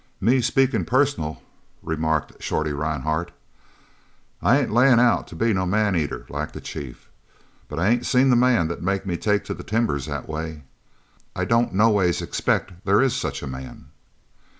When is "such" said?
13.15-13.43